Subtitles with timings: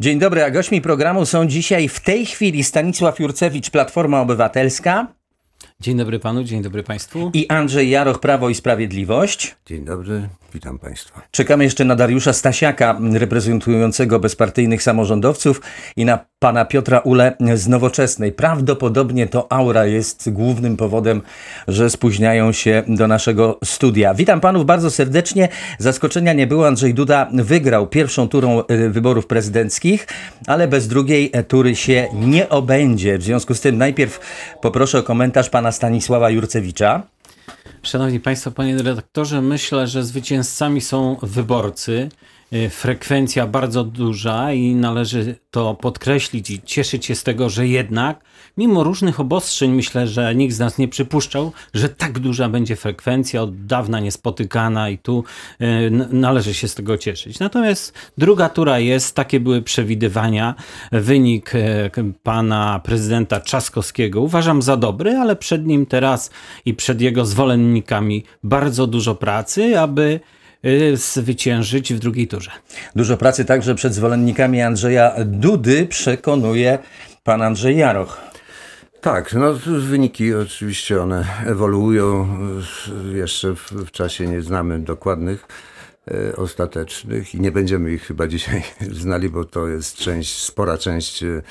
[0.00, 5.06] Dzień dobry, a gośćmi programu są dzisiaj w tej chwili Stanisław Jurcewicz, Platforma Obywatelska
[5.82, 7.30] Dzień dobry panu, dzień dobry państwu.
[7.34, 9.56] i Andrzej Jaroch, Prawo i Sprawiedliwość.
[9.66, 11.22] Dzień dobry, witam Państwa.
[11.30, 15.60] Czekamy jeszcze na Dariusza Stasiaka, reprezentującego bezpartyjnych samorządowców
[15.96, 18.32] i na pana Piotra Ule z Nowoczesnej.
[18.32, 21.22] Prawdopodobnie to aura jest głównym powodem,
[21.68, 24.14] że spóźniają się do naszego studia.
[24.14, 25.48] Witam panów bardzo serdecznie.
[25.78, 26.66] Zaskoczenia nie było.
[26.66, 30.06] Andrzej Duda wygrał pierwszą turą y, wyborów prezydenckich,
[30.46, 33.18] ale bez drugiej tury się nie obędzie.
[33.18, 34.20] W związku z tym najpierw
[34.60, 37.02] poproszę o komentarz pana Stanisława Jurcewicza.
[37.82, 42.08] Szanowni Państwo, panie redaktorze, myślę, że zwycięzcami są wyborcy.
[42.52, 48.24] Y, Frekwencja bardzo duża i należy to podkreślić i cieszyć się z tego, że jednak,
[48.58, 53.42] mimo różnych obostrzeń, myślę, że nikt z nas nie przypuszczał, że tak duża będzie frekwencja,
[53.42, 55.24] od dawna niespotykana i tu
[55.60, 57.38] n- należy się z tego cieszyć.
[57.38, 60.54] Natomiast druga tura jest, takie były przewidywania.
[60.92, 61.50] Wynik
[61.92, 66.30] k- pana prezydenta Trzaskowskiego uważam za dobry, ale przed nim teraz
[66.64, 70.20] i przed jego zwolennikami bardzo dużo pracy, aby
[70.64, 72.50] y, zwyciężyć w drugiej turze.
[72.96, 76.78] Dużo pracy także przed zwolennikami Andrzeja Dudy przekonuje
[77.24, 78.20] pan Andrzej Jaroch.
[79.00, 82.28] Tak, no wyniki oczywiście one ewoluują.
[83.14, 85.46] Jeszcze w, w czasie nie znamy dokładnych,
[86.10, 88.62] e, ostatecznych i nie będziemy ich chyba dzisiaj
[89.02, 91.42] znali, bo to jest część, spora część e,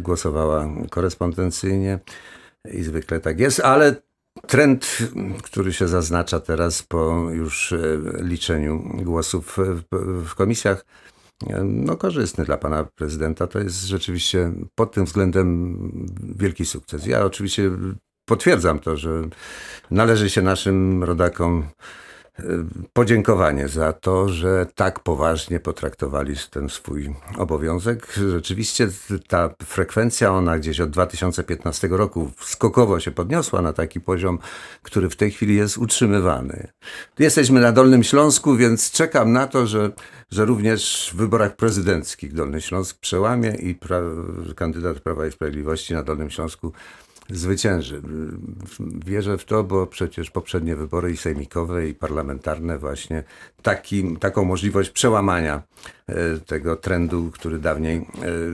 [0.00, 1.98] głosowała korespondencyjnie
[2.72, 3.94] i zwykle tak jest, ale
[4.46, 4.98] trend,
[5.42, 7.78] który się zaznacza teraz po już e,
[8.22, 9.58] liczeniu głosów
[9.92, 10.84] w, w komisjach,
[11.64, 13.46] no, korzystny dla pana prezydenta.
[13.46, 15.78] To jest rzeczywiście pod tym względem
[16.36, 17.06] wielki sukces.
[17.06, 17.70] Ja oczywiście
[18.24, 19.22] potwierdzam to, że
[19.90, 21.64] należy się naszym rodakom
[22.92, 28.12] podziękowanie za to, że tak poważnie potraktowali ten swój obowiązek.
[28.30, 28.88] Rzeczywiście
[29.28, 34.38] ta frekwencja, ona gdzieś od 2015 roku skokowo się podniosła na taki poziom,
[34.82, 36.68] który w tej chwili jest utrzymywany.
[37.18, 39.90] Jesteśmy na Dolnym Śląsku, więc czekam na to, że,
[40.30, 44.00] że również w wyborach prezydenckich Dolny Śląsk przełamie i pra,
[44.56, 46.72] kandydat Prawa i Sprawiedliwości na Dolnym Śląsku
[47.30, 48.02] zwycięży.
[49.06, 53.24] Wierzę w to, bo przecież poprzednie wybory i sejmikowe, i parlamentarne właśnie
[53.62, 55.62] taki, taką możliwość przełamania
[56.06, 58.04] e, tego trendu, który dawniej e,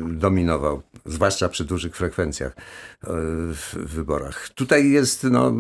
[0.09, 2.57] dominował, zwłaszcza przy dużych frekwencjach e,
[3.53, 4.49] w wyborach.
[4.49, 5.53] Tutaj jest, no,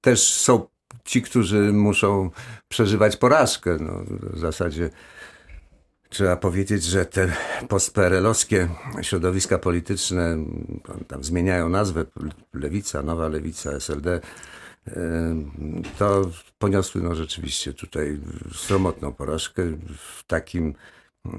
[0.00, 0.66] też są
[1.04, 2.30] ci, którzy muszą
[2.68, 3.76] przeżywać porażkę.
[3.80, 4.90] No, w zasadzie
[6.12, 7.32] Trzeba powiedzieć, że te
[7.68, 8.68] postperelowskie
[9.02, 10.36] środowiska polityczne
[11.08, 12.04] tam zmieniają nazwę,
[12.54, 14.20] lewica, nowa lewica, SLD,
[14.86, 14.92] e,
[15.98, 18.18] to poniosły no rzeczywiście tutaj
[18.54, 19.62] sromotną porażkę
[19.96, 20.74] w takim
[21.26, 21.32] e,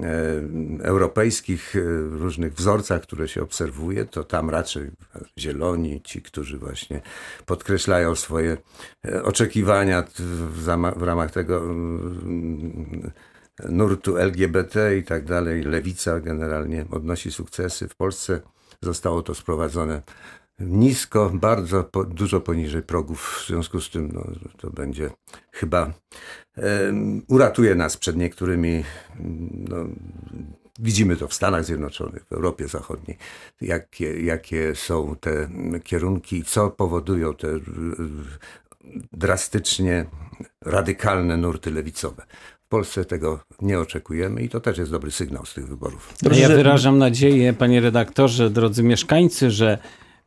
[0.82, 1.80] europejskich e,
[2.18, 4.90] różnych wzorcach, które się obserwuje, to tam raczej
[5.38, 7.00] zieloni, ci, którzy właśnie
[7.46, 8.56] podkreślają swoje
[9.22, 10.04] oczekiwania
[10.96, 13.12] w ramach tego mm,
[13.68, 17.88] nurtu LGBT i tak dalej, lewica generalnie odnosi sukcesy.
[17.88, 18.40] W Polsce
[18.82, 20.02] zostało to sprowadzone
[20.58, 23.42] nisko, bardzo po, dużo poniżej progów.
[23.44, 24.26] W związku z tym no,
[24.58, 25.10] to będzie
[25.52, 25.92] chyba
[27.28, 28.84] uratuje nas przed niektórymi.
[29.68, 29.76] No,
[30.78, 33.18] widzimy to w Stanach Zjednoczonych, w Europie Zachodniej,
[33.60, 35.48] jakie, jakie są te
[35.84, 37.48] kierunki i co powodują te
[39.12, 40.06] drastycznie
[40.60, 42.26] radykalne nurty lewicowe.
[42.74, 46.14] W Polsce tego nie oczekujemy i to też jest dobry sygnał z tych wyborów.
[46.22, 49.78] Dobrze, ja że- wyrażam nadzieję, panie redaktorze, drodzy mieszkańcy, że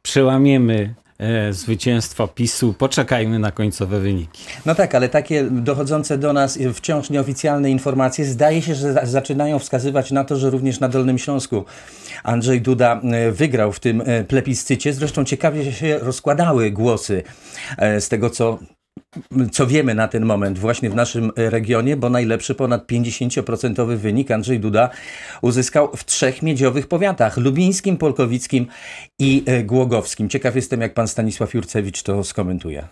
[0.02, 2.74] przełamiemy e, zwycięstwo PiSu.
[2.78, 4.44] Poczekajmy na końcowe wyniki.
[4.66, 9.60] No tak, ale takie dochodzące do nas wciąż nieoficjalne informacje zdaje się, że za- zaczynają
[9.60, 11.66] wskazywać na to, że również na Dolnym Śląsku
[12.24, 14.94] Andrzej Duda e, wygrał w tym e, plebiscycie.
[14.94, 17.24] Zresztą ciekawie się rozkładały głosy
[18.00, 18.60] z tego, co
[19.52, 24.32] co wiemy na ten moment właśnie w naszym e, regionie, bo najlepszy ponad 50% wynik
[24.32, 24.90] Andrzej Duda
[25.42, 28.68] uzyskał w trzech miedziowych powiatach, lubińskim, polkowickim
[29.20, 30.30] i e, głogowskim.
[30.30, 32.88] Ciekaw jestem, jak pan Stanisław Jurcewicz to skomentuje.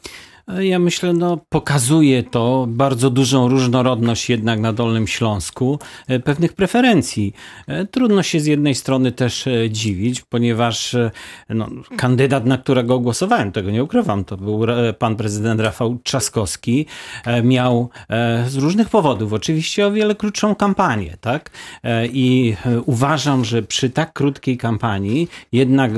[0.47, 7.33] Ja myślę, no pokazuje to bardzo dużą różnorodność jednak na Dolnym Śląsku e, pewnych preferencji.
[7.67, 11.11] E, Trudno się z jednej strony też e, dziwić, ponieważ e,
[11.49, 16.85] no, kandydat, na którego głosowałem, tego nie ukrywam, to był e, pan prezydent Rafał Trzaskowski,
[17.25, 21.49] e, miał e, z różnych powodów oczywiście o wiele krótszą kampanię, tak?
[21.83, 25.91] E, I e, uważam, że przy tak krótkiej kampanii jednak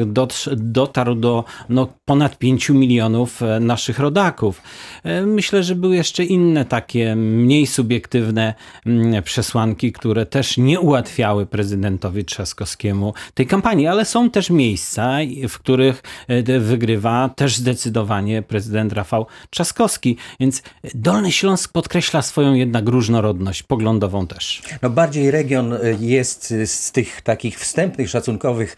[0.56, 4.37] dotarł do no, ponad 5 milionów e, naszych rodaków.
[4.38, 4.62] Polaków.
[5.04, 8.54] E, myślę, że były jeszcze inne takie mniej subiektywne
[8.86, 15.18] mm, przesłanki, które też nie ułatwiały prezydentowi Trzaskowskiemu tej kampanii, ale są też miejsca,
[15.50, 20.18] w których e, wygrywa też zdecydowanie prezydent Rafał Trzaskowski.
[20.40, 20.64] Więc
[20.96, 24.62] Dolny Śląsk podkreśla swoją jednak różnorodność poglądową też.
[24.82, 28.78] No bardziej region e, jest z tych takich wstępnych, szacunkowych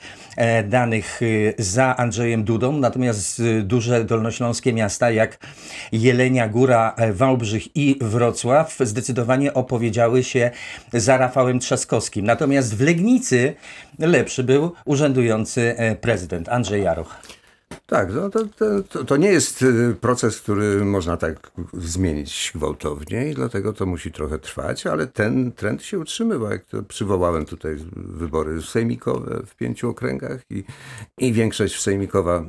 [0.70, 1.22] danych
[1.58, 5.38] za Andrzejem Dudą, natomiast duże dolnośląskie miasta jak
[5.92, 10.52] Jelenia Góra, Wałbrzych i Wrocław zdecydowanie opowiedziały się
[10.94, 12.26] za Rafałem Trzaskowskim.
[12.26, 13.54] Natomiast w Legnicy
[14.00, 17.39] lepszy był urzędujący prezydent Andrzej Jaroch.
[17.90, 18.40] Tak, no to,
[18.90, 24.12] to, to, nie jest y, proces, który można tak zmienić gwałtownie i dlatego to musi
[24.12, 26.52] trochę trwać, ale ten trend się utrzymywa.
[26.52, 30.64] Jak to przywołałem tutaj wybory sejmikowe w pięciu okręgach i,
[31.18, 32.46] i większość sejmikowa,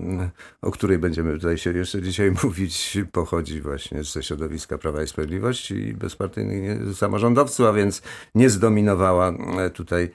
[0.63, 5.75] o której będziemy tutaj się jeszcze dzisiaj mówić, pochodzi właśnie ze środowiska Prawa i Sprawiedliwości
[5.75, 8.03] i bezpartyjnych samorządowców, a więc
[8.35, 9.29] nie zdominowała
[9.59, 10.11] e, tutaj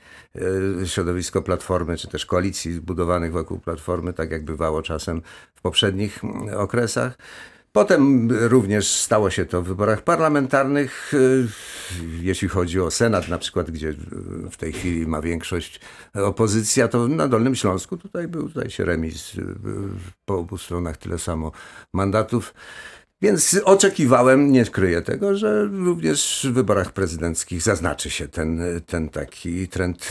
[0.82, 4.95] e, środowisko Platformy, czy też koalicji zbudowanych wokół Platformy, tak jak bywało czasem
[5.56, 6.22] w poprzednich
[6.58, 7.18] okresach.
[7.76, 11.48] Potem również stało się to w wyborach parlamentarnych, y,
[12.22, 13.94] jeśli chodzi o Senat na przykład, gdzie
[14.52, 15.80] w tej chwili ma większość
[16.14, 19.56] opozycja, to na Dolnym Śląsku tutaj był tutaj się remis y,
[20.26, 21.52] po obu stronach tyle samo
[21.94, 22.54] mandatów.
[23.26, 29.68] Więc oczekiwałem, nie skryję tego, że również w wyborach prezydenckich zaznaczy się ten, ten taki
[29.68, 30.10] trend.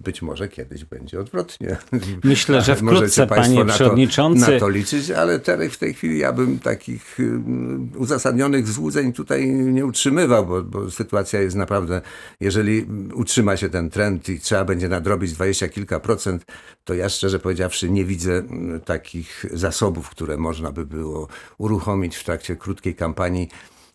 [0.00, 1.76] Być może kiedyś będzie odwrotnie.
[2.24, 4.46] Myślę, że wkrótce, panie na przewodniczący.
[4.46, 9.12] To, na to liczyć, ale teraz w tej chwili ja bym takich um, uzasadnionych złudzeń
[9.12, 12.00] tutaj nie utrzymywał, bo, bo sytuacja jest naprawdę,
[12.40, 16.44] jeżeli utrzyma się ten trend i trzeba będzie nadrobić dwadzieścia kilka procent,
[16.84, 21.28] to ja szczerze powiedziawszy nie widzę mm, takich zasobów, które można by było
[21.58, 23.48] uruchomić w trakcie krótkiej kampanii.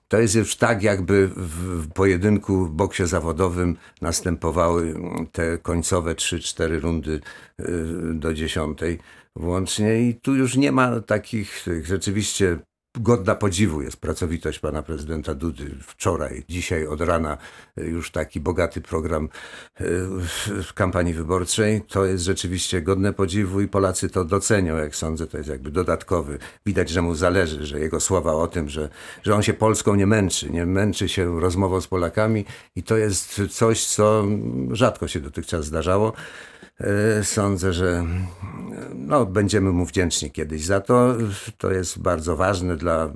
[0.08, 4.96] To jest już tak, jakby w pojedynku w boksie zawodowym następowały
[5.32, 7.12] te końcowe 3-4 rundy
[7.60, 7.64] y,
[8.14, 9.00] do dziesiątej
[9.36, 12.60] włącznie i tu już nie ma takich rzeczywiście
[13.00, 15.76] godna podziwu jest pracowitość pana prezydenta Dudy.
[15.82, 17.38] Wczoraj, dzisiaj od rana
[17.78, 19.84] e, już taki bogaty program e,
[20.64, 21.82] w kampanii wyborczej.
[21.82, 26.38] To jest rzeczywiście godne podziwu i Polacy to docenią, jak sądzę, to jest jakby dodatkowy.
[26.66, 28.90] Widać, że mu zależy, że jego słowa o tym, że,
[29.24, 32.46] że on się Polską nie męczy, nie męczy się rozmową z Polakami
[32.76, 34.26] i to jest coś, co
[34.72, 36.14] rzadko się dotychczas zdarzało.
[36.80, 38.06] E, sądzę, że
[38.96, 41.16] no, będziemy mu wdzięczni kiedyś za to.
[41.58, 43.10] To jest bardzo ważne dla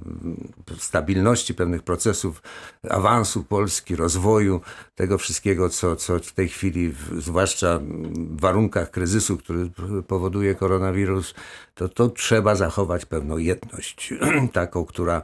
[0.77, 2.41] stabilności pewnych procesów,
[2.89, 4.61] awansu Polski, rozwoju,
[4.95, 7.79] tego wszystkiego, co, co w tej chwili, zwłaszcza
[8.13, 9.69] w warunkach kryzysu, który
[10.07, 11.33] powoduje koronawirus,
[11.75, 14.13] to, to trzeba zachować pewną jedność,
[14.53, 15.21] taką, która,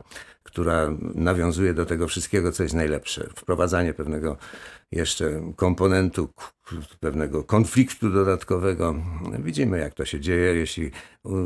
[0.52, 3.30] która nawiązuje do tego wszystkiego, co jest najlepsze.
[3.36, 4.38] Wprowadzanie pewnego
[4.92, 6.30] jeszcze komponentu
[7.00, 8.96] pewnego konfliktu dodatkowego.
[9.40, 10.92] Widzimy, jak to się dzieje, jeśli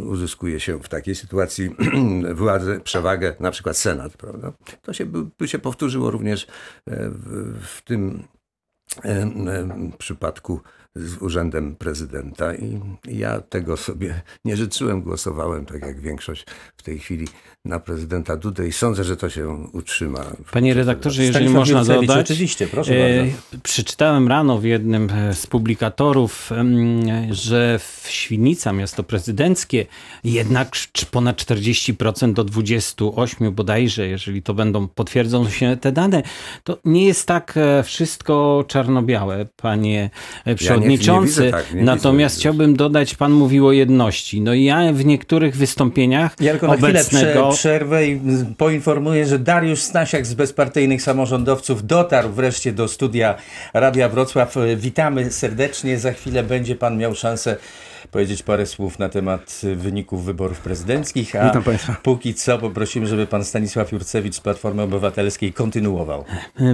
[0.08, 1.76] uzyskuje się w takiej sytuacji
[2.34, 4.54] władzę, przewagę, na przykład Senat, prawda?
[4.82, 5.06] To się,
[5.38, 8.24] by się powtórzyło również e, w, w tym
[9.06, 10.62] e, e, przypadku
[10.96, 16.46] z urzędem prezydenta i ja tego sobie nie życzyłem, głosowałem tak jak większość
[16.78, 17.28] w tej chwili
[17.66, 20.26] na prezydenta Dudę i sądzę, że to się utrzyma.
[20.52, 22.32] Panie redaktorze, jeżeli można dodać.
[22.32, 23.64] Oczywiście, proszę e, bardzo.
[23.64, 26.50] Przeczytałem rano w jednym z publikatorów,
[27.32, 29.86] że w Świnica, miasto prezydenckie,
[30.24, 30.70] jednak
[31.12, 36.24] ponad 40% do 28 bodajże, jeżeli to będą, potwierdzą się te dane,
[36.64, 40.10] to nie jest tak e, wszystko czarno-białe, panie
[40.56, 40.84] przewodniczący.
[40.84, 41.40] Ja przewodniczący.
[41.40, 44.42] Nie, nie tak, nie Natomiast chciałbym dodać, pan mówił o jedności.
[44.42, 47.50] No i ja w niektórych wystąpieniach ja tylko na obecnego...
[47.50, 48.22] Prze przerwę i
[48.58, 53.36] poinformuję, że Dariusz Stasiak z bezpartyjnych samorządowców dotarł wreszcie do studia
[53.74, 54.56] Radia Wrocław.
[54.76, 56.00] Witamy serdecznie.
[56.00, 57.58] Za chwilę będzie pan miał szansę
[58.08, 61.62] powiedzieć parę słów na temat wyników wyborów prezydenckich, a
[62.04, 66.26] póki co poprosimy, żeby pan Stanisław Jurcewicz z Platformy Obywatelskiej kontynuował.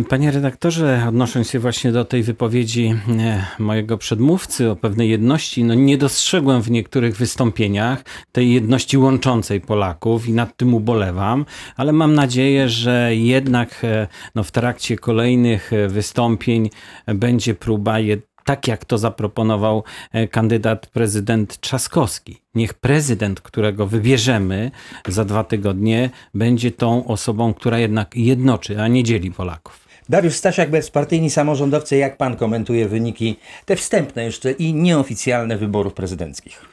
[0.10, 5.74] Panie redaktorze, odnosząc się właśnie do tej wypowiedzi e, mojego przedmówcy o pewnej jedności, no
[5.74, 11.46] nie dostrzegłem w niektórych wystąpieniach tej jedności łączącej Polaków i nad tym ubolewam,
[11.78, 16.70] ale mam nadzieję, że jednak e, no, w trakcie kolejnych e, wystąpień
[17.08, 22.42] będzie próba jed tak jak to zaproponował e, kandydat prezydent Trzaskowski.
[22.56, 24.72] Niech prezydent, którego wybierzemy
[25.08, 29.88] za dwa tygodnie, będzie tą osobą, która jednak jednoczy, a nie dzieli Polaków.
[30.10, 36.71] Dariusz Stasiak, bezpartyjni samorządowcy, jak pan komentuje wyniki, te wstępne jeszcze i nieoficjalne wyborów prezydenckich?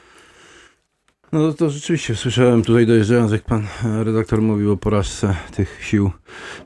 [1.31, 6.11] No to rzeczywiście słyszałem tutaj dojeżdżając, jak pan e, redaktor mówił o porażce tych sił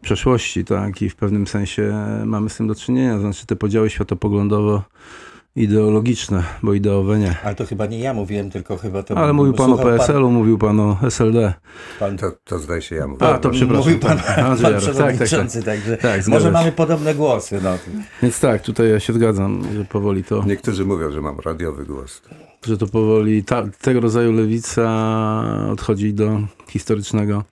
[0.02, 1.94] przeszłości, tak, i w pewnym sensie
[2.26, 4.84] mamy z tym do czynienia, znaczy te podziały światopoglądowo
[5.56, 7.36] ideologiczne, bo ideowe nie.
[7.44, 9.18] Ale to chyba nie ja mówiłem, tylko chyba to...
[9.18, 11.54] Ale mówił pan o PSL-u, mówił pan o SLD.
[12.00, 13.28] Pan, To, to zdaje się ja mówię.
[13.28, 13.86] A, to przepraszam.
[13.86, 14.84] Mówił pan, pan Andrzej Jarosz.
[14.90, 16.52] przewodniczący, także Tak, zgadza może się.
[16.52, 17.60] mamy podobne głosy.
[17.64, 17.78] No.
[18.24, 22.22] Więc tak, tutaj ja się zgadzam, że powoli to, Niektórzy mówią, że mam radiowy głos.
[22.66, 24.90] że to powoli ta, tego rodzaju lewica
[25.72, 27.44] odchodzi do historycznego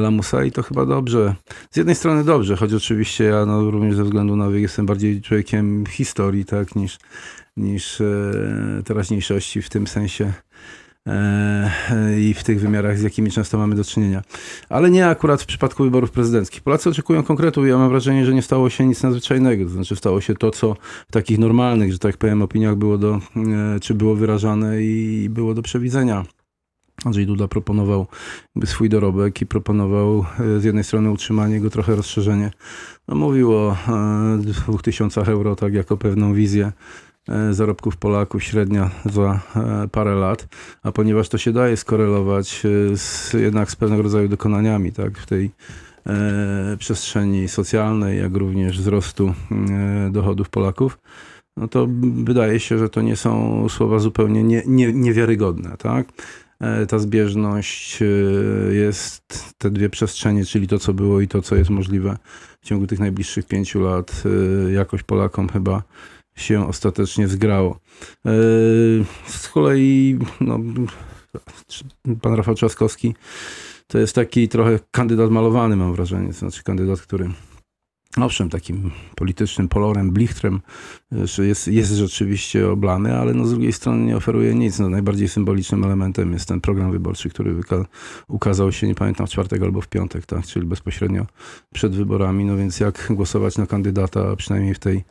[0.00, 1.34] lamusa i to chyba dobrze.
[1.70, 5.22] Z jednej strony dobrze, choć oczywiście ja no, również ze względu na wiek jestem bardziej
[5.22, 6.98] człowiekiem historii, tak, niż,
[7.56, 8.32] niż e,
[8.84, 10.32] teraźniejszości w tym sensie
[11.06, 14.22] e, i w tych wymiarach, z jakimi często mamy do czynienia.
[14.68, 16.62] Ale nie akurat w przypadku wyborów prezydenckich.
[16.62, 19.64] Polacy oczekują konkretu i ja mam wrażenie, że nie stało się nic nadzwyczajnego.
[19.64, 20.76] To znaczy stało się to, co
[21.08, 25.54] w takich normalnych, że tak powiem, opiniach było do, e, czy było wyrażane i było
[25.54, 26.24] do przewidzenia.
[27.04, 28.06] Andrzej Duda proponował
[28.64, 32.50] swój dorobek i proponował e, z jednej strony utrzymanie go, trochę rozszerzenie.
[33.08, 36.72] No, mówił o e, 2000 euro tak jako pewną wizję
[37.28, 40.48] e, zarobków Polaków średnia za e, parę lat,
[40.82, 45.26] a ponieważ to się daje skorelować e, z, jednak z pewnego rodzaju dokonaniami tak, w
[45.26, 45.50] tej
[46.06, 50.98] e, przestrzeni socjalnej, jak również wzrostu e, dochodów Polaków,
[51.56, 51.88] no to
[52.24, 55.76] wydaje się, że to nie są słowa zupełnie nie, nie, niewiarygodne.
[55.78, 56.06] Tak?
[56.62, 58.04] E, Ta zbieżność e,
[58.74, 62.16] jest, te dwie przestrzenie, czyli to, co było i to, co jest możliwe
[62.60, 64.22] w ciągu tych najbliższych pięciu lat,
[64.68, 65.82] e, jakoś Polakom chyba
[66.36, 67.78] się ostatecznie zgrało.
[69.26, 70.58] Z kolei no,
[72.22, 73.14] pan Rafał Trzaskowski
[73.86, 76.28] to jest taki trochę kandydat malowany, mam wrażenie.
[76.28, 77.30] To znaczy kandydat, który
[78.16, 80.60] owszem, takim politycznym polorem, blichtrem
[81.24, 84.78] że jest, jest rzeczywiście oblany, ale no z drugiej strony nie oferuje nic.
[84.78, 87.56] No, najbardziej symbolicznym elementem jest ten program wyborczy, który
[88.28, 91.26] ukazał się, nie pamiętam, w czwartek albo w piątek, tak, czyli bezpośrednio
[91.74, 92.44] przed wyborami.
[92.44, 95.04] No więc jak głosować na kandydata, przynajmniej w tej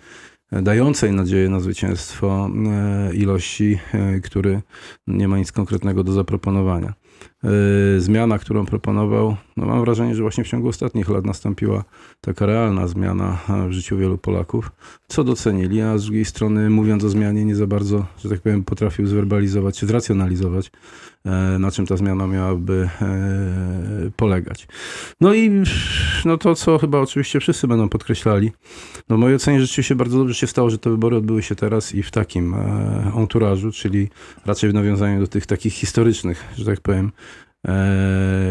[0.51, 4.61] e, dającej nadzieję na zwycięstwo e, ilości, e, który
[5.07, 6.93] nie ma nic konkretnego do zaproponowania.
[7.43, 11.83] E, Zmiana, którą proponował, no mam wrażenie, że właśnie w ciągu ostatnich lat nastąpiła
[12.21, 14.71] taka realna zmiana e, w życiu wielu Polaków,
[15.07, 18.63] co docenili, a z drugiej strony mówiąc o zmianie nie za bardzo, że tak powiem,
[18.63, 20.71] potrafił zwerbalizować czy zracjonalizować,
[21.25, 24.67] e, na czym ta zmiana miałaby e, polegać.
[25.21, 25.63] No i
[26.25, 28.51] no to, co chyba oczywiście wszyscy będą podkreślali,
[29.09, 31.95] no w mojej ocenie rzeczywiście bardzo dobrze się stało, że te wybory odbyły się teraz
[31.95, 34.09] i w takim e, enturażu, czyli
[34.45, 37.11] raczej w nawiązaniu do tych takich historycznych, że tak powiem,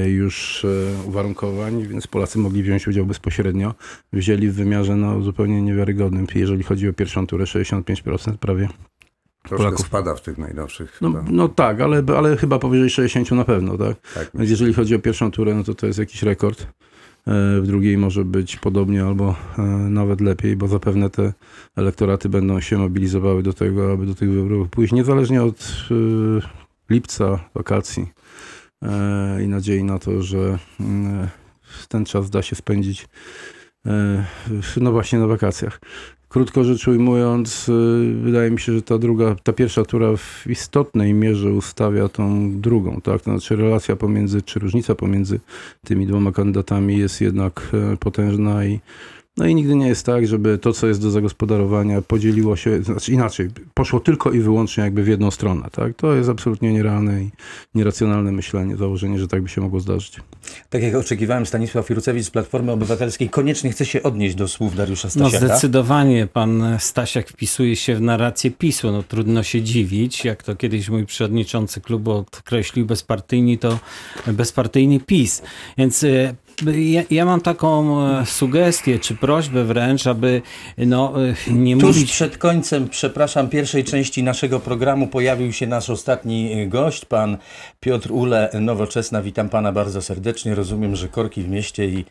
[0.07, 3.75] już e, uwarunkowań, więc Polacy mogli wziąć udział bezpośrednio.
[4.13, 8.69] Wzięli w wymiarze no, zupełnie niewiarygodnym, jeżeli chodzi o pierwszą turę, 65% prawie.
[9.43, 9.87] Troszkę Polaków.
[9.87, 13.97] spada w tych najnowszych No, no tak, ale, ale chyba powyżej 60 na pewno, tak?
[14.15, 16.63] Tak, Więc jeżeli chodzi o pierwszą turę, no to to jest jakiś rekord.
[16.63, 16.67] E,
[17.61, 21.33] W drugiej może być podobnie albo e, nawet lepiej, bo zapewne te
[21.77, 25.95] elektoraty będą się mobilizowały do tego, aby do tych wyborów pójść, niezależnie od e,
[26.91, 28.21] lipca, wakacji e,
[29.45, 31.29] i nadziei na to, że mm,
[31.89, 33.09] ten czas da się spędzić
[33.87, 34.25] e,
[34.77, 35.81] no właśnie na wakacjach.
[36.29, 37.71] Krótko rzecz ujmując,
[38.23, 43.01] wydaje mi się, że ta druga, ta pierwsza tura w istotnej mierze ustawia tą drugą,
[43.01, 43.23] tak?
[43.23, 45.41] To znaczy relacja pomiędzy, czy różnica pomiędzy
[45.85, 48.81] tymi dwoma kandydatami jest jednak e, potężna i
[49.37, 53.13] no i nigdy nie jest tak, żeby to, co jest do zagospodarowania, podzieliło się, znaczy
[53.13, 55.97] inaczej, poszło tylko i wyłącznie jakby w jedną stronę, tak?
[55.97, 57.31] To jest absolutnie nierealne i
[57.75, 60.17] nieracjonalne myślenie, założenie, że tak by się mogło zdarzyć.
[60.71, 65.09] Tak jak oczekiwałem, Stanisław Jurucewicz z Platformy Obywatelskiej koniecznie chce się odnieść do słów Dariusza
[65.17, 65.47] No Stasiaka.
[65.47, 68.93] zdecydowanie pan Stasiak wpisuje się w narrację PiSu.
[68.93, 73.79] No trudno się dziwić, jak to kiedyś mój przewodniczący klubu określił bezpartyjni, to
[74.27, 75.43] bezpartyjny PiS.
[75.79, 76.35] Więc e,
[76.67, 80.43] ja, ja mam taką e, sugestię, czy prośbę wręcz, aby
[80.79, 81.15] no,
[81.49, 82.13] e, nie Tuż mówić...
[82.13, 87.37] przed końcem, przepraszam, pierwszej części naszego programu pojawił się nasz ostatni gość, pan
[87.81, 89.23] Piotr Ule, Nowoczesna.
[89.23, 90.55] Witam pana bardzo serdecznie.
[90.55, 92.05] Rozumiem, że korki w mieście i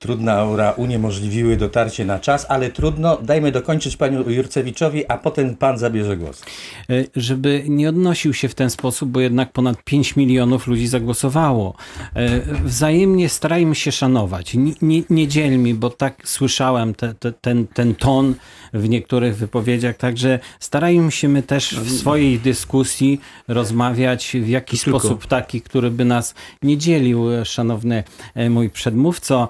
[0.00, 3.18] trudna aura uniemożliwiły dotarcie na czas, ale trudno.
[3.22, 6.42] Dajmy dokończyć panu Jurcewiczowi, a potem pan zabierze głos.
[6.90, 11.74] E, żeby nie odnosił się w ten sposób, bo jednak ponad 5 milionów ludzi zagłosowało.
[12.14, 14.54] E, Wzajemnie starajmy się szanować.
[14.54, 18.34] Nie, nie, nie dzielmy, bo tak słyszałem te, te, ten, ten ton
[18.72, 25.00] w niektórych wypowiedziach, także starajmy się my też w swojej dyskusji rozmawiać w jakiś Tylko.
[25.00, 29.48] sposób taki, który by nas nie dzielił, szanowny e, mój przedmówco,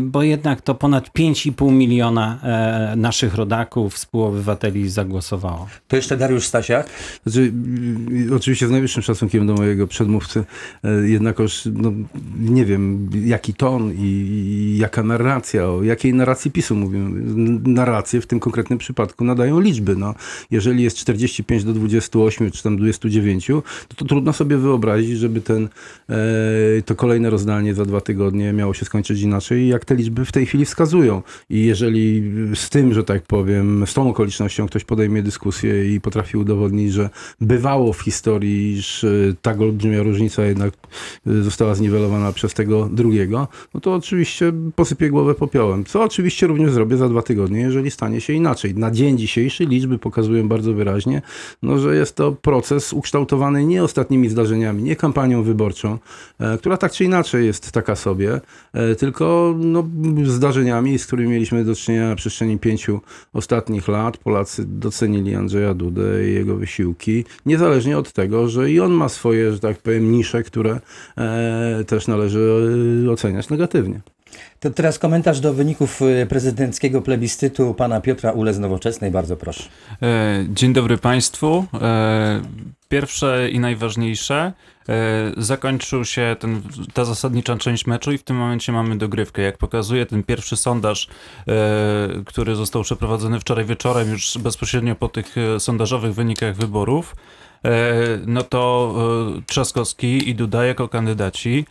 [0.00, 5.68] bo jednak to ponad 5,5 miliona e, naszych rodaków, współobywateli zagłosowało.
[5.88, 6.88] To jeszcze Dariusz Stasiak.
[7.26, 7.52] Znaczy,
[8.36, 10.44] oczywiście z najwyższym szacunkiem do mojego przedmówcy,
[10.84, 11.92] e, jednakoż no,
[12.38, 17.20] nie wiem, jaki ton i, i jaka narracja, o jakiej narracji PiSu mówimy.
[17.20, 19.96] N- Narracje w tym konkretnym przypadku nadają liczby.
[19.96, 20.14] No.
[20.50, 23.62] Jeżeli jest 45 do 28 czy tam 29, to,
[23.96, 25.68] to trudno sobie wyobrazić, żeby ten,
[26.08, 26.16] e,
[26.84, 30.46] to kolejne rozdanie za dwa tygodnie miało się skończyć inaczej, jak te liczby w tej
[30.46, 31.22] chwili wskazują.
[31.50, 32.22] I jeżeli
[32.54, 37.10] z tym, że tak powiem, z tą okolicznością ktoś podejmie dyskusję i potrafi udowodnić, że
[37.40, 39.08] bywało w historii, iż e,
[39.42, 40.74] tak olbrzymia różnica jednak
[41.26, 45.84] e, została zniwelowana przez tego drugiego, no to oczywiście posypię głowę popiołem.
[45.84, 48.43] Co oczywiście również zrobię za dwa tygodnie, jeżeli stanie się inaczej.
[48.74, 51.22] Na dzień dzisiejszy liczby pokazują bardzo wyraźnie,
[51.62, 55.98] no, że jest to proces ukształtowany nie ostatnimi zdarzeniami, nie kampanią wyborczą,
[56.38, 58.40] e, która tak czy inaczej jest taka sobie,
[58.72, 59.88] e, tylko no,
[60.24, 63.00] zdarzeniami, z którymi mieliśmy do czynienia na przestrzeni pięciu
[63.32, 64.16] ostatnich lat.
[64.16, 69.52] Polacy docenili Andrzeja Dudę i jego wysiłki, niezależnie od tego, że i on ma swoje,
[69.52, 70.80] że tak powiem, nisze, które
[71.18, 72.64] e, też należy
[73.10, 74.13] oceniać negatywnie.
[74.60, 79.10] To teraz komentarz do wyników y, prezydenckiego plebiscytu pana Piotra Ule z Nowoczesnej.
[79.10, 79.64] Bardzo proszę.
[80.02, 81.64] E, Dzień dobry Państwu.
[81.74, 82.42] E,
[82.88, 84.52] Pierwsze i najważniejsze,
[84.88, 84.92] e,
[85.36, 86.62] zakończył się ten,
[86.92, 89.42] ta zasadnicza część meczu i w tym momencie mamy dogrywkę.
[89.42, 91.08] Jak pokazuje ten pierwszy sondaż,
[92.26, 97.16] który został przeprowadzony wczoraj wieczorem, już bezpośrednio po tych sondażowych wynikach wyborów,
[98.26, 98.94] no to
[99.46, 101.64] Trzaskowski i Duda jako kandydaci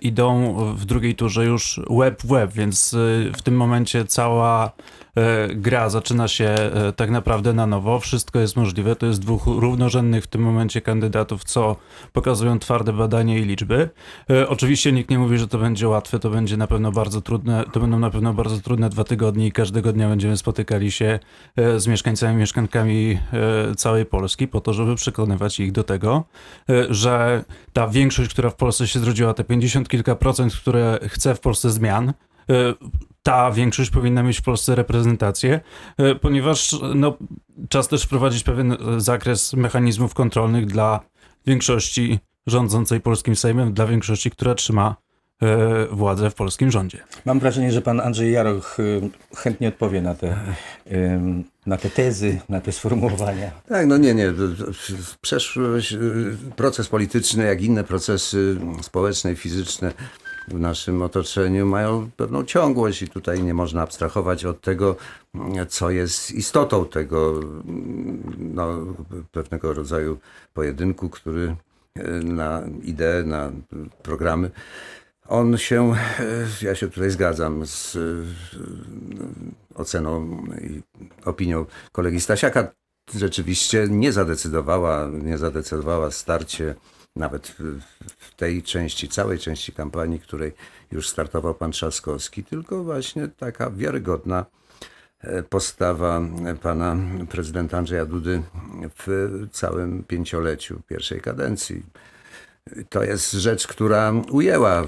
[0.00, 2.96] idą w drugiej turze już łeb w łeb, więc e,
[3.32, 5.03] w tym momencie cała e,
[5.54, 8.00] gra zaczyna się e, tak naprawdę na nowo.
[8.00, 8.96] Wszystko jest możliwe.
[8.96, 11.76] To jest dwóch równorzędnych w tym momencie kandydatów, co
[12.12, 13.88] pokazują twarde badania i liczby.
[14.30, 17.64] E, Oczywiście nikt nie mówi, że to będzie łatwe, to będzie na pewno bardzo trudne,
[17.72, 21.18] to będą na pewno bardzo trudne dwa tygodnie i każdego dnia będziemy spotykali się
[21.56, 26.24] e, z mieszkańcami, mieszkankami e, całej Polski po to, żeby przekonywać ich do tego,
[26.70, 31.34] e, że ta większość, która w Polsce się zrodziła, te 50 kilka procent, które chce
[31.34, 32.74] w Polsce zmian, e,
[33.24, 35.60] ta większość powinna mieć w Polsce reprezentację,
[35.98, 37.16] e, ponieważ no,
[37.68, 41.00] czas też wprowadzić pewien e, zakres mechanizmów kontrolnych dla
[41.46, 44.96] większości rządzącej polskim Sejmem, dla większości, która trzyma
[45.42, 46.98] e, władzę w polskim rządzie.
[47.24, 48.76] Mam wrażenie, że pan Andrzej Jaroch
[49.36, 50.36] chętnie odpowie na te,
[51.66, 53.50] na te tezy, na te sformułowania.
[53.68, 54.32] Tak, no nie, nie.
[55.20, 55.96] Przeszłość,
[56.56, 59.92] proces polityczny, jak inne procesy społeczne i fizyczne
[60.48, 64.96] w naszym otoczeniu mają pewną ciągłość i tutaj nie można abstrahować od tego,
[65.68, 67.40] co jest istotą tego
[68.38, 68.86] no,
[69.32, 70.18] pewnego rodzaju
[70.54, 71.56] pojedynku, który
[71.98, 73.52] y, na ideę, na
[74.02, 74.50] programy.
[75.28, 75.92] On się,
[76.62, 78.24] y, ja się tutaj zgadzam z y,
[79.74, 80.82] oceną i
[81.24, 82.72] opinią kolegi Stasiaka,
[83.14, 86.74] rzeczywiście nie zadecydowała, nie zadecydowała starcie
[87.16, 90.52] nawet w- tej części, całej części kampanii, której
[90.92, 94.46] już startował pan Trzaskowski, tylko właśnie taka wiarygodna
[95.20, 96.20] e, postawa
[96.62, 96.96] pana
[97.30, 98.42] prezydenta Andrzeja Dudy
[98.98, 101.82] w całym pięcioleciu pierwszej kadencji.
[102.88, 104.84] To jest rzecz, która ujęła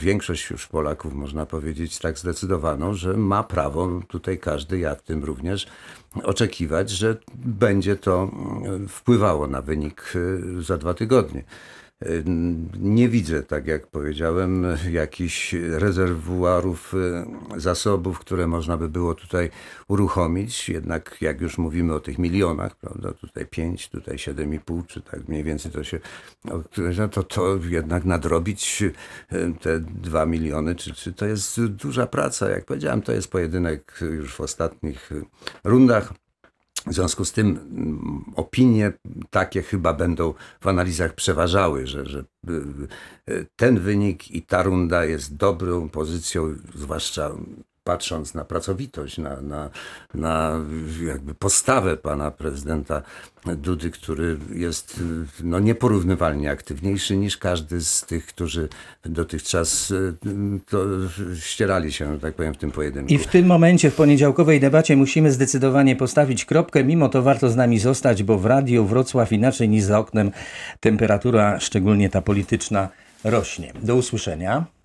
[0.00, 5.24] większość już Polaków, można powiedzieć, tak zdecydowaną, że ma prawo, tutaj każdy, ja w tym
[5.24, 5.66] również,
[6.22, 8.30] oczekiwać, że będzie to
[8.88, 11.44] wpływało na wynik y, za dwa tygodnie.
[12.78, 19.50] Nie widzę, tak jak powiedziałem, jakichś rezerwuarów y, zasobów, które można by było tutaj
[19.88, 20.68] uruchomić.
[20.68, 25.44] Jednak jak już mówimy o tych milionach, prawda, tutaj 5, tutaj 7,5, czy tak mniej
[25.44, 26.00] więcej to się,
[26.44, 28.92] no to, to jednak nadrobić y,
[29.60, 32.50] te 2 miliony, czy, czy to jest duża praca.
[32.50, 35.10] Jak powiedziałem, to jest pojedynek już w ostatnich
[35.64, 36.12] rundach.
[36.86, 37.58] W związku z tym
[38.36, 38.92] opinie
[39.30, 42.52] takie chyba będą w analizach przeważały, że, że y,
[43.30, 47.30] y, ten wynik i ta runda jest dobrą pozycją, zwłaszcza
[47.90, 49.70] patrząc na pracowitość, na, na,
[50.14, 50.60] na
[51.06, 53.02] jakby postawę pana prezydenta
[53.56, 55.00] Dudy, który jest
[55.42, 58.68] no, nieporównywalnie aktywniejszy niż każdy z tych, którzy
[59.04, 60.14] dotychczas y,
[60.68, 60.78] to
[61.40, 63.12] ścierali się, tak powiem, w tym pojedynku.
[63.12, 66.84] I w tym momencie, w poniedziałkowej debacie, musimy zdecydowanie postawić kropkę.
[66.84, 70.30] Mimo to warto z nami zostać, bo w Radiu Wrocław inaczej niż za oknem
[70.80, 72.88] temperatura, szczególnie ta polityczna,
[73.24, 73.72] rośnie.
[73.82, 74.79] Do usłyszenia.